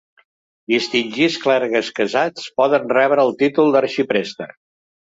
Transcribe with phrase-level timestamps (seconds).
[0.73, 4.55] Distingits clergues casats poden rebre el títol d'arxipreste.